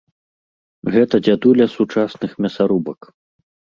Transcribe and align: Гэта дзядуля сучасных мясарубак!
Гэта 0.95 1.15
дзядуля 1.27 1.65
сучасных 1.75 2.31
мясарубак! 2.47 3.01